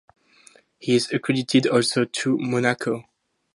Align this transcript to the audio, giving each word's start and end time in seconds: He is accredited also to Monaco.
He 0.79 0.95
is 0.95 1.11
accredited 1.13 1.67
also 1.67 2.05
to 2.05 2.35
Monaco. 2.39 3.05